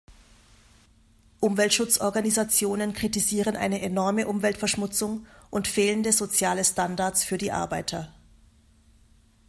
Umweltschutzorganisationen 1.41 2.93
kritisieren 2.93 3.55
eine 3.55 3.81
enorme 3.83 4.27
Umweltverschmutzung 4.27 5.27
und 5.51 5.67
fehlende 5.67 6.11
soziale 6.11 6.65
Standards 6.65 7.23
für 7.23 7.37
die 7.37 7.51
Arbeiter. 7.51 8.11